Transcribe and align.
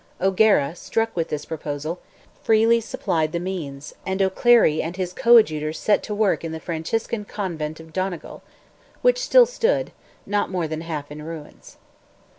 O'Gara, 0.19 0.73
struck 0.75 1.15
with 1.15 1.27
this 1.29 1.45
proposal, 1.45 1.99
freely 2.41 2.81
supplied 2.81 3.33
the 3.33 3.39
means, 3.39 3.93
and 4.03 4.19
O'Clery 4.19 4.81
and 4.81 4.95
his 4.97 5.13
coadjutors 5.13 5.77
set 5.77 6.01
to 6.01 6.15
work 6.15 6.43
in 6.43 6.51
the 6.51 6.59
Franciscan 6.59 7.23
Convent 7.23 7.79
of 7.79 7.93
Donegal, 7.93 8.41
which 9.03 9.21
still 9.21 9.45
stood, 9.45 9.91
not 10.25 10.49
more 10.49 10.67
than 10.67 10.81
half 10.81 11.11
in 11.11 11.21
ruins. 11.21 11.77